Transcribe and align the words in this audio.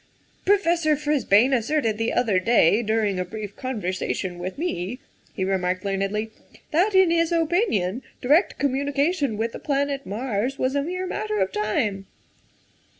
"Professor 0.47 0.95
Frisbane 0.95 1.53
asserted 1.53 1.99
the 1.99 2.11
other 2.11 2.39
day, 2.39 2.81
during 2.81 3.19
a 3.19 3.23
brief 3.23 3.55
conversation 3.55 4.39
with 4.39 4.57
me," 4.57 4.97
he 5.35 5.45
remarked 5.45 5.85
learnedly," 5.85 6.31
that, 6.73 6.95
in 6.95 7.11
his 7.11 7.31
opinion, 7.31 8.01
direct 8.19 8.57
communication 8.57 9.37
with 9.37 9.51
the 9.51 9.59
planet 9.59 10.03
Mars 10.07 10.57
was 10.57 10.73
a 10.73 10.81
mere 10.81 11.05
matter 11.05 11.37
of 11.39 11.51
time. 11.51 12.07